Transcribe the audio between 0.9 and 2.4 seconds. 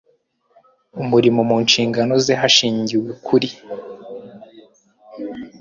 umurimo mu nshingano ze